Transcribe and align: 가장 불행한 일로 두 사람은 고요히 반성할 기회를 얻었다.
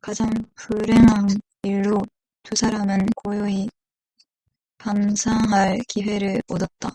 가장 0.00 0.30
불행한 0.54 1.26
일로 1.64 2.00
두 2.44 2.54
사람은 2.54 3.06
고요히 3.24 3.68
반성할 4.78 5.80
기회를 5.88 6.40
얻었다. 6.46 6.94